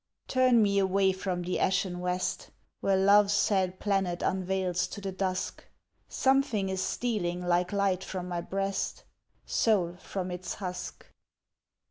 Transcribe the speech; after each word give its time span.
Turn 0.27 0.63
me 0.63 0.79
away 0.79 1.11
from 1.11 1.43
the 1.43 1.59
ashen 1.59 1.99
west, 1.99 2.49
Where 2.79 2.97
love's 2.97 3.33
sad 3.35 3.79
planet 3.79 4.23
unveils 4.23 4.87
to 4.87 4.99
the 4.99 5.11
dusk. 5.11 5.63
Something 6.09 6.69
is 6.69 6.81
stealing 6.81 7.45
like 7.45 7.71
light 7.71 8.03
from 8.03 8.27
my 8.27 8.41
breast 8.41 9.03
Soul 9.45 9.97
from 9.99 10.31
its 10.31 10.55
husk 10.55 11.05